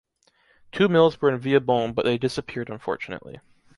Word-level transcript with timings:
Two 0.71 0.87
mills 0.89 1.21
were 1.21 1.29
in 1.29 1.39
Villebon 1.39 1.93
but 1.93 2.05
they 2.05 2.17
disappeared 2.17 2.71
unfortunately. 2.71 3.39